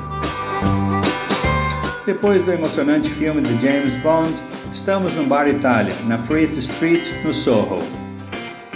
Depois 2.04 2.42
do 2.42 2.52
emocionante 2.52 3.08
filme 3.08 3.40
de 3.40 3.64
James 3.64 3.96
Bond, 3.98 4.32
estamos 4.72 5.14
no 5.14 5.24
Bar 5.24 5.46
Itália, 5.46 5.94
na 6.06 6.18
Fleet 6.18 6.50
Street, 6.58 7.08
no 7.24 7.32
Soho. 7.32 7.84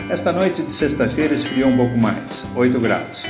Esta 0.09 0.31
noite 0.31 0.63
de 0.63 0.73
sexta-feira 0.73 1.35
esfriou 1.35 1.69
um 1.69 1.77
pouco 1.77 1.99
mais, 1.99 2.47
8 2.55 2.79
graus. 2.79 3.27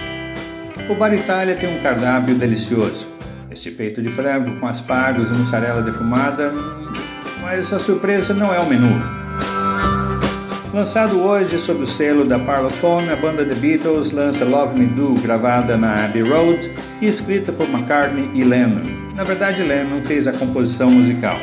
O 0.91 0.95
Bar 0.95 1.15
Itália 1.15 1.57
tem 1.57 1.75
um 1.75 1.83
cardápio 1.83 2.35
delicioso. 2.35 3.09
Este 3.51 3.71
peito 3.71 4.03
de 4.03 4.11
frango 4.11 4.61
com 4.61 4.67
aspargos 4.67 5.31
e 5.31 5.33
mussarela 5.33 5.81
defumada, 5.81 6.53
mas 7.41 7.73
a 7.73 7.79
surpresa 7.79 8.35
não 8.35 8.53
é 8.53 8.61
o 8.61 8.67
menu. 8.67 9.26
Lançado 10.77 11.23
hoje 11.23 11.59
sob 11.59 11.85
o 11.85 11.87
selo 11.87 12.27
da 12.27 12.39
Parlophone, 12.39 13.09
a 13.09 13.17
banda 13.17 13.47
The 13.47 13.55
Beatles 13.55 14.11
lança 14.11 14.45
Love 14.45 14.79
Me 14.79 14.85
Do, 14.85 15.15
gravada 15.15 15.75
na 15.75 16.05
Abbey 16.05 16.21
Road 16.21 16.71
e 17.01 17.07
escrita 17.07 17.51
por 17.51 17.67
McCartney 17.67 18.29
e 18.35 18.45
Lennon. 18.45 18.85
Na 19.15 19.25
verdade, 19.25 19.63
Lennon 19.63 20.03
fez 20.03 20.29
a 20.29 20.35
composição 20.35 20.91
musical. 20.91 21.39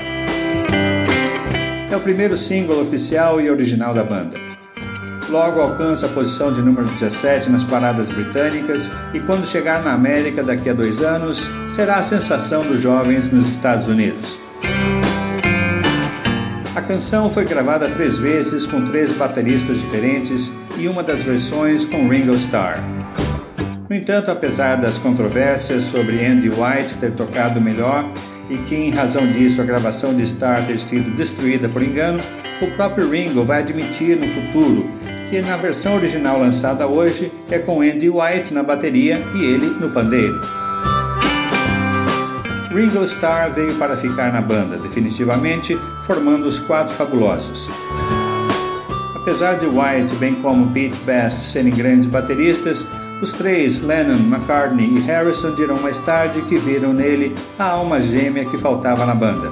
É 1.90 1.98
o 1.98 2.00
primeiro 2.00 2.38
single 2.38 2.80
oficial 2.80 3.42
e 3.42 3.50
original 3.50 3.92
da 3.96 4.04
banda. 4.04 4.38
Logo 5.28 5.62
alcança 5.62 6.06
a 6.06 6.10
posição 6.10 6.54
de 6.54 6.62
número 6.62 6.86
17 6.86 7.50
nas 7.50 7.64
paradas 7.64 8.12
britânicas 8.12 8.92
e, 9.16 9.20
quando 9.20 9.48
chegar 9.48 9.82
na 9.84 9.94
América 9.94 10.44
daqui 10.44 10.70
a 10.70 10.74
dois 10.74 11.02
anos, 11.02 11.50
será 11.68 11.96
a 11.96 12.04
sensação 12.04 12.62
dos 12.62 12.80
jovens 12.80 13.32
nos 13.32 13.50
Estados 13.50 13.88
Unidos. 13.88 14.38
A 16.76 16.82
canção 16.82 17.30
foi 17.30 17.46
gravada 17.46 17.88
três 17.88 18.18
vezes 18.18 18.66
com 18.66 18.84
três 18.86 19.14
bateristas 19.14 19.78
diferentes 19.78 20.52
e 20.76 20.88
uma 20.88 21.04
das 21.04 21.22
versões 21.22 21.86
com 21.86 22.10
Ringo 22.10 22.34
Starr. 22.34 22.80
No 23.88 23.96
entanto, 23.96 24.32
apesar 24.32 24.78
das 24.78 24.98
controvérsias 24.98 25.84
sobre 25.84 26.26
Andy 26.26 26.50
White 26.50 26.98
ter 27.00 27.12
tocado 27.12 27.62
melhor 27.62 28.08
e 28.50 28.58
que, 28.58 28.76
em 28.76 28.90
razão 28.90 29.32
disso, 29.32 29.62
a 29.62 29.66
gravação 29.66 30.16
de 30.16 30.24
Starr 30.24 30.66
ter 30.66 30.80
sido 30.80 31.16
destruída 31.16 31.70
por 31.70 31.84
engano, 31.84 32.20
o 32.60 32.72
próprio 32.72 33.08
Ringo 33.08 33.44
vai 33.44 33.60
admitir 33.60 34.18
no 34.18 34.28
futuro 34.30 34.90
que 35.30 35.40
na 35.42 35.56
versão 35.58 35.96
original 35.96 36.40
lançada 36.40 36.88
hoje 36.88 37.32
é 37.52 37.60
com 37.60 37.82
Andy 37.82 38.10
White 38.10 38.52
na 38.52 38.64
bateria 38.64 39.22
e 39.36 39.44
ele 39.44 39.68
no 39.68 39.92
pandeiro. 39.92 40.42
Ringo 42.74 43.04
Starr 43.04 43.52
veio 43.54 43.76
para 43.76 43.96
ficar 43.96 44.34
na 44.34 44.42
banda, 44.42 44.76
definitivamente 44.78 45.78
formando 46.06 46.48
os 46.48 46.60
Quatro 46.60 46.94
Fabulosos. 46.94 47.70
Apesar 49.16 49.58
de 49.58 49.66
White, 49.66 50.16
bem 50.16 50.36
como 50.36 50.72
Pete 50.72 50.98
Best, 51.06 51.52
serem 51.52 51.74
grandes 51.74 52.06
bateristas, 52.06 52.86
os 53.22 53.32
três, 53.32 53.82
Lennon, 53.82 54.18
McCartney 54.18 54.98
e 54.98 55.00
Harrison, 55.00 55.56
dirão 55.56 55.80
mais 55.80 55.98
tarde 56.00 56.42
que 56.42 56.58
viram 56.58 56.92
nele 56.92 57.34
a 57.58 57.64
alma 57.64 58.02
gêmea 58.02 58.44
que 58.44 58.58
faltava 58.58 59.06
na 59.06 59.16
banda. 59.16 59.50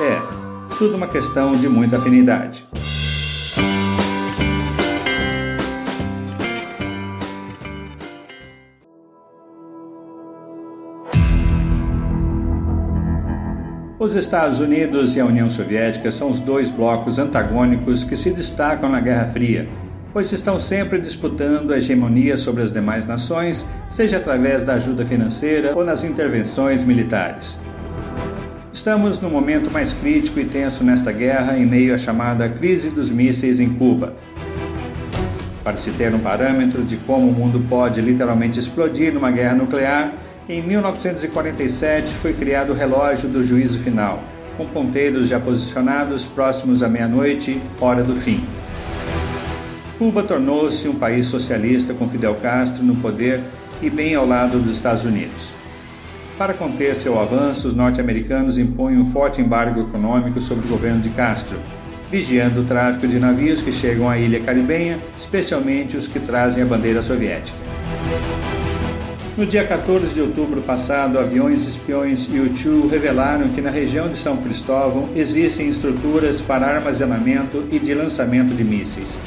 É, 0.00 0.74
tudo 0.78 0.96
uma 0.96 1.06
questão 1.06 1.54
de 1.54 1.68
muita 1.68 1.98
afinidade. 1.98 2.66
Os 14.06 14.14
Estados 14.14 14.60
Unidos 14.60 15.16
e 15.16 15.20
a 15.20 15.26
União 15.26 15.50
Soviética 15.50 16.12
são 16.12 16.30
os 16.30 16.38
dois 16.38 16.70
blocos 16.70 17.18
antagônicos 17.18 18.04
que 18.04 18.16
se 18.16 18.30
destacam 18.30 18.88
na 18.88 19.00
Guerra 19.00 19.26
Fria, 19.26 19.68
pois 20.12 20.30
estão 20.30 20.60
sempre 20.60 21.00
disputando 21.00 21.72
a 21.72 21.78
hegemonia 21.78 22.36
sobre 22.36 22.62
as 22.62 22.72
demais 22.72 23.04
nações, 23.04 23.66
seja 23.88 24.18
através 24.18 24.62
da 24.62 24.74
ajuda 24.74 25.04
financeira 25.04 25.74
ou 25.74 25.84
nas 25.84 26.04
intervenções 26.04 26.84
militares. 26.84 27.60
Estamos 28.72 29.20
no 29.20 29.28
momento 29.28 29.72
mais 29.72 29.92
crítico 29.92 30.38
e 30.38 30.44
tenso 30.44 30.84
nesta 30.84 31.10
guerra 31.10 31.58
em 31.58 31.66
meio 31.66 31.92
à 31.92 31.98
chamada 31.98 32.48
crise 32.48 32.90
dos 32.90 33.10
mísseis 33.10 33.58
em 33.58 33.70
Cuba. 33.70 34.14
Para 35.64 35.78
se 35.78 35.90
ter 35.90 36.14
um 36.14 36.20
parâmetro 36.20 36.84
de 36.84 36.96
como 36.96 37.28
o 37.28 37.32
mundo 37.32 37.66
pode 37.68 38.00
literalmente 38.00 38.56
explodir 38.56 39.12
numa 39.12 39.32
guerra 39.32 39.56
nuclear, 39.56 40.12
em 40.48 40.62
1947 40.62 42.14
foi 42.14 42.32
criado 42.32 42.70
o 42.70 42.74
relógio 42.74 43.28
do 43.28 43.42
juízo 43.42 43.80
final, 43.80 44.22
com 44.56 44.66
ponteiros 44.66 45.28
já 45.28 45.40
posicionados 45.40 46.24
próximos 46.24 46.82
à 46.82 46.88
meia-noite, 46.88 47.60
hora 47.80 48.04
do 48.04 48.14
fim. 48.14 48.44
Cuba 49.98 50.22
tornou-se 50.22 50.88
um 50.88 50.94
país 50.94 51.26
socialista 51.26 51.94
com 51.94 52.08
Fidel 52.08 52.36
Castro 52.36 52.84
no 52.84 52.96
poder 52.96 53.40
e 53.82 53.90
bem 53.90 54.14
ao 54.14 54.26
lado 54.26 54.58
dos 54.58 54.76
Estados 54.76 55.04
Unidos. 55.04 55.50
Para 56.38 56.54
conter 56.54 56.94
seu 56.94 57.18
avanço, 57.18 57.66
os 57.66 57.74
norte-americanos 57.74 58.58
impõem 58.58 58.98
um 58.98 59.10
forte 59.10 59.40
embargo 59.40 59.80
econômico 59.80 60.40
sobre 60.40 60.66
o 60.66 60.68
governo 60.68 61.00
de 61.00 61.08
Castro, 61.10 61.56
vigiando 62.10 62.60
o 62.60 62.64
tráfico 62.64 63.08
de 63.08 63.18
navios 63.18 63.62
que 63.62 63.72
chegam 63.72 64.08
à 64.08 64.18
ilha 64.18 64.38
caribenha, 64.40 64.98
especialmente 65.16 65.96
os 65.96 66.06
que 66.06 66.20
trazem 66.20 66.62
a 66.62 66.66
bandeira 66.66 67.00
soviética. 67.02 67.56
No 69.36 69.44
dia 69.44 69.64
14 69.64 70.14
de 70.14 70.22
outubro 70.22 70.62
passado, 70.62 71.18
aviões 71.18 71.66
espiões 71.66 72.26
U-2 72.26 72.88
revelaram 72.90 73.50
que 73.50 73.60
na 73.60 73.68
região 73.68 74.08
de 74.08 74.16
São 74.16 74.38
Cristóvão 74.38 75.10
existem 75.14 75.68
estruturas 75.68 76.40
para 76.40 76.66
armazenamento 76.66 77.62
e 77.70 77.78
de 77.78 77.92
lançamento 77.92 78.54
de 78.54 78.64
mísseis. 78.64 79.18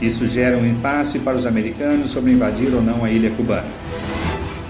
Isso 0.00 0.26
gera 0.26 0.56
um 0.56 0.64
impasse 0.64 1.18
para 1.18 1.36
os 1.36 1.44
americanos 1.44 2.12
sobre 2.12 2.32
invadir 2.32 2.74
ou 2.74 2.80
não 2.80 3.04
a 3.04 3.10
ilha 3.10 3.28
cubana. 3.28 3.66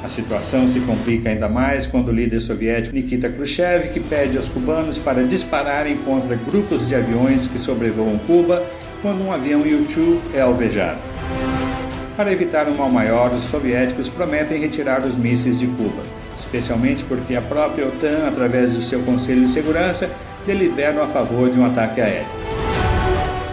A 0.03 0.09
situação 0.09 0.67
se 0.67 0.81
complica 0.81 1.29
ainda 1.29 1.49
mais 1.49 1.87
quando 1.87 2.09
o 2.09 2.13
líder 2.13 2.41
soviético 2.41 2.97
Nikita 2.97 3.29
Khrushchev 3.29 3.91
que 3.91 4.01
pede 4.01 4.37
aos 4.37 4.49
cubanos 4.49 4.99
para 4.99 5.23
dispararem 5.23 5.97
contra 5.99 6.35
grupos 6.35 6.89
de 6.89 6.97
aviões 6.97 7.47
que 7.47 7.61
sobrevoam 7.61 8.19
Cuba 8.27 8.65
quando 9.01 9.25
um 9.25 9.33
avião 9.33 9.61
U-2 9.61 10.19
é 10.35 10.41
alvejado. 10.41 11.18
Para 12.19 12.33
evitar 12.33 12.67
um 12.69 12.75
mal 12.75 12.89
maior, 12.89 13.33
os 13.33 13.45
soviéticos 13.45 14.09
prometem 14.09 14.61
retirar 14.61 15.07
os 15.07 15.17
mísseis 15.17 15.61
de 15.61 15.69
Cuba, 15.69 16.03
especialmente 16.37 17.05
porque 17.05 17.37
a 17.37 17.41
própria 17.41 17.87
OTAN, 17.87 18.27
através 18.27 18.73
do 18.73 18.83
seu 18.83 19.01
Conselho 19.05 19.43
de 19.43 19.53
Segurança, 19.53 20.11
deliberam 20.45 21.01
a 21.01 21.07
favor 21.07 21.49
de 21.49 21.61
um 21.61 21.65
ataque 21.65 22.01
aéreo. 22.01 22.27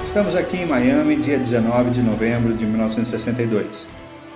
Estamos 0.04 0.36
aqui 0.36 0.58
em 0.58 0.65
Miami, 0.65 1.15
dia 1.17 1.38
19 1.38 1.91
de 1.91 2.01
novembro 2.01 2.56
de 2.56 2.65
1962. 2.65 3.86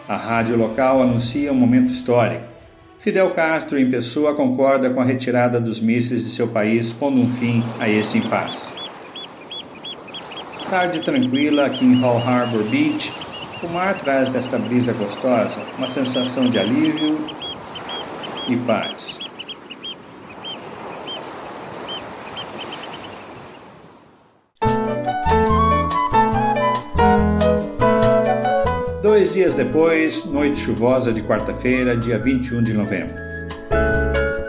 A 0.08 0.16
rádio 0.16 0.56
local 0.56 1.02
anuncia 1.02 1.52
um 1.52 1.56
momento 1.56 1.90
histórico. 1.90 2.44
Fidel 3.00 3.32
Castro, 3.32 3.80
em 3.80 3.90
pessoa, 3.90 4.36
concorda 4.36 4.92
com 4.92 5.02
a 5.02 5.06
retirada 5.06 5.60
dos 5.60 5.80
mísseis 5.80 6.24
de 6.24 6.30
seu 6.30 6.50
país, 6.50 6.94
pondo 6.94 7.20
um 7.20 7.28
fim 7.28 7.64
a 7.80 7.90
este 7.90 8.20
impasse. 8.20 8.74
Tarde 10.70 11.00
tranquila 11.00 11.66
aqui 11.66 11.84
em 11.84 12.00
Hall 12.00 12.20
Harbor 12.20 12.62
Beach, 12.66 13.12
o 13.62 13.68
mar 13.68 13.98
traz 13.98 14.30
desta 14.30 14.58
brisa 14.58 14.94
gostosa 14.94 15.60
uma 15.78 15.88
sensação 15.88 16.50
de 16.50 16.58
alívio 16.58 17.26
e 18.48 18.56
paz. 18.58 19.20
Dois 29.02 29.34
dias 29.34 29.56
depois, 29.56 30.24
noite 30.26 30.60
chuvosa 30.60 31.12
de 31.12 31.22
quarta-feira, 31.22 31.98
dia 31.98 32.18
21 32.18 32.64
de 32.64 32.74
novembro. 32.74 33.16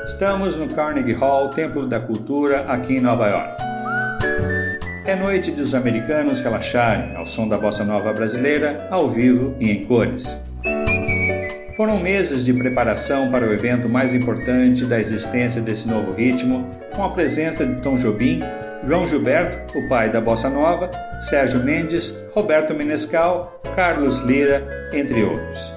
Estamos 0.07 0.55
no 0.55 0.69
Carnegie 0.69 1.15
Hall, 1.15 1.49
Templo 1.51 1.87
da 1.87 1.99
Cultura, 1.99 2.65
aqui 2.69 2.97
em 2.97 3.01
Nova 3.01 3.27
York. 3.27 3.60
É 5.11 5.17
noite 5.17 5.51
dos 5.51 5.75
americanos 5.75 6.41
relaxarem 6.41 7.17
ao 7.17 7.27
som 7.27 7.49
da 7.49 7.59
bossa 7.59 7.85
nova 7.85 8.13
brasileira, 8.13 8.87
ao 8.93 9.11
vivo 9.11 9.57
e 9.59 9.69
em 9.69 9.85
cores. 9.85 10.41
Foram 11.77 11.99
meses 11.99 12.45
de 12.45 12.53
preparação 12.53 13.29
para 13.29 13.45
o 13.45 13.53
evento 13.53 13.89
mais 13.89 14.15
importante 14.15 14.85
da 14.85 15.01
existência 15.01 15.61
desse 15.61 15.89
novo 15.89 16.13
ritmo, 16.13 16.71
com 16.95 17.03
a 17.03 17.11
presença 17.11 17.67
de 17.67 17.83
Tom 17.83 17.97
Jobim, 17.97 18.39
João 18.85 19.05
Gilberto, 19.05 19.77
o 19.77 19.89
pai 19.89 20.09
da 20.11 20.21
bossa 20.21 20.49
nova, 20.49 20.89
Sérgio 21.23 21.59
Mendes, 21.59 22.17
Roberto 22.33 22.73
Menescal, 22.73 23.61
Carlos 23.75 24.21
Lira, 24.21 24.65
entre 24.93 25.25
outros. 25.25 25.75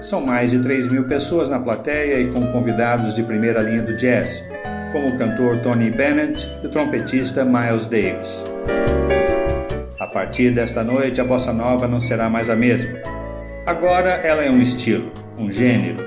São 0.00 0.24
mais 0.24 0.52
de 0.52 0.60
3 0.60 0.92
mil 0.92 1.08
pessoas 1.08 1.50
na 1.50 1.58
plateia 1.58 2.20
e 2.20 2.30
com 2.30 2.52
convidados 2.52 3.16
de 3.16 3.24
primeira 3.24 3.60
linha 3.60 3.82
do 3.82 3.96
jazz, 3.96 4.48
como 4.94 5.08
o 5.08 5.18
cantor 5.18 5.58
Tony 5.58 5.90
Bennett 5.90 6.48
e 6.62 6.68
o 6.68 6.70
trompetista 6.70 7.44
Miles 7.44 7.86
Davis. 7.86 8.44
A 9.98 10.06
partir 10.06 10.52
desta 10.52 10.84
noite, 10.84 11.20
a 11.20 11.24
bossa 11.24 11.52
nova 11.52 11.88
não 11.88 11.98
será 11.98 12.30
mais 12.30 12.48
a 12.48 12.54
mesma. 12.54 13.00
Agora 13.66 14.10
ela 14.10 14.44
é 14.44 14.50
um 14.50 14.62
estilo, 14.62 15.10
um 15.36 15.50
gênero, 15.50 15.98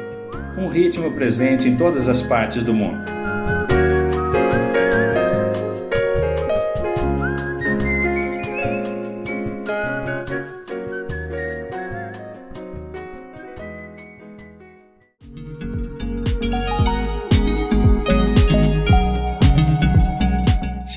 um 0.58 0.70
ritmo 0.70 1.12
presente 1.12 1.68
em 1.68 1.76
todas 1.76 2.08
as 2.08 2.22
partes 2.22 2.64
do 2.64 2.74
mundo. 2.74 3.17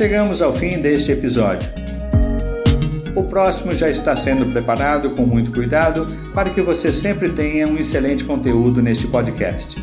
Chegamos 0.00 0.40
ao 0.40 0.50
fim 0.50 0.78
deste 0.78 1.12
episódio. 1.12 1.68
O 3.14 3.22
próximo 3.24 3.72
já 3.72 3.90
está 3.90 4.16
sendo 4.16 4.46
preparado 4.46 5.10
com 5.10 5.26
muito 5.26 5.52
cuidado 5.52 6.06
para 6.32 6.48
que 6.48 6.62
você 6.62 6.90
sempre 6.90 7.28
tenha 7.28 7.68
um 7.68 7.76
excelente 7.76 8.24
conteúdo 8.24 8.80
neste 8.80 9.06
podcast. 9.06 9.76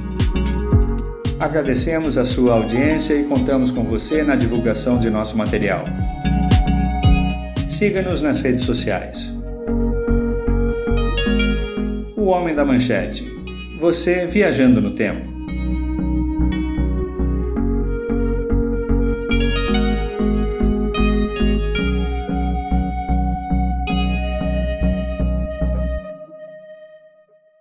Agradecemos 1.39 2.17
a 2.17 2.25
sua 2.25 2.53
audiência 2.55 3.13
e 3.13 3.25
contamos 3.25 3.69
com 3.69 3.83
você 3.83 4.23
na 4.23 4.35
divulgação 4.35 4.97
de 4.97 5.07
nosso 5.07 5.37
material. 5.37 5.85
Siga-nos 7.69 8.19
nas 8.19 8.41
redes 8.41 8.63
sociais. 8.63 9.39
O 12.15 12.23
Homem 12.23 12.55
da 12.55 12.65
Manchete. 12.65 13.23
Você 13.79 14.25
viajando 14.25 14.81
no 14.81 14.95
tempo. 14.95 15.36